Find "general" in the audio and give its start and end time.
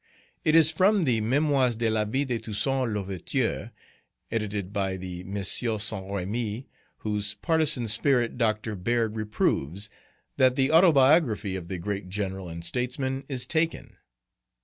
12.09-12.49